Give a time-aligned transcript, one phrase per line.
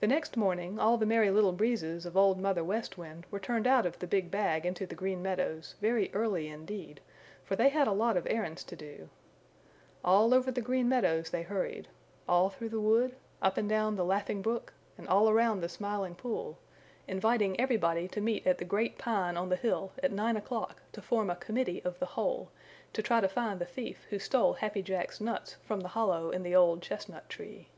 [0.00, 3.66] The next morning all the Merry Little Breezes of Old Mother West Wind were turned
[3.66, 7.00] out of the big bag into the Green Meadows very early indeed,
[7.42, 9.08] for they had a lot of errands to do.
[10.04, 11.88] All over the Green Meadows they hurried,
[12.28, 16.16] all through the wood, up and down the Laughing Brook and all around the Smiling
[16.16, 16.58] Pool,
[17.08, 21.00] inviting everybody to meet at the Great Pine on the hill at nine o'clock to
[21.00, 22.50] form a committee of the whole
[22.92, 26.42] to try to find the thief who stole Happy Jack's nuts from the hollow in
[26.42, 27.68] the old chestnut tree.